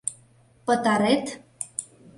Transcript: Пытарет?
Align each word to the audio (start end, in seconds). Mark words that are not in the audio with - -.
Пытарет? 0.65 1.25